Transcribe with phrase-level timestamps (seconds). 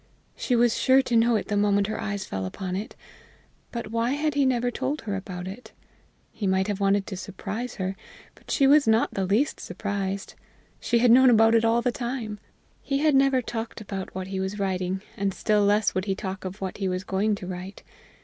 [0.35, 2.95] She was sure to know it the moment her eyes fell upon it.
[3.71, 5.73] But why had he never told her about it?
[6.31, 7.95] He might have wanted to surprise her,
[8.33, 10.33] but she was not the least surprised.
[10.79, 12.39] She had known it all the time!
[12.81, 16.45] He had never talked about what he was writing, and still less would he talk
[16.45, 17.83] of what he was going to write.